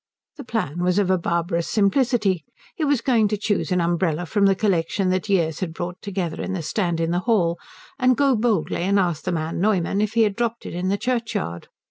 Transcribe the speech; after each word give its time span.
The 0.37 0.43
plan 0.43 0.81
was 0.83 0.97
of 0.97 1.11
a 1.11 1.17
barbarous 1.19 1.67
simplicity: 1.67 2.43
he 2.73 2.83
was 2.83 3.01
going 3.01 3.27
to 3.27 3.37
choose 3.37 3.71
an 3.71 3.79
umbrella 3.79 4.25
from 4.25 4.47
the 4.47 4.55
collection 4.55 5.09
that 5.11 5.29
years 5.29 5.59
had 5.59 5.75
brought 5.75 6.01
together 6.01 6.41
in 6.41 6.53
the 6.53 6.63
stand 6.63 6.99
in 6.99 7.11
the 7.11 7.19
hall, 7.29 7.59
and 7.99 8.17
go 8.17 8.35
boldly 8.35 8.77
and 8.81 8.97
ask 8.97 9.25
the 9.25 9.31
man 9.31 9.61
Neumann 9.61 10.01
if 10.01 10.13
he 10.13 10.23
had 10.23 10.35
dropped 10.35 10.65
it 10.65 10.73
in 10.73 10.87
the 10.89 10.97
churchyard. 10.97 11.67